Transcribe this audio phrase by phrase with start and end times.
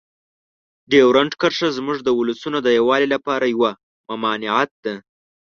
[0.91, 3.71] ډیورنډ کرښه زموږ د ولسونو د یووالي لپاره یوه
[4.09, 4.95] ممانعت ده.